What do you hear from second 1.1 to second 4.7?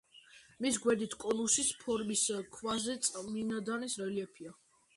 კონუსის ფორმის ქვაზე წმინდანის რელიეფია.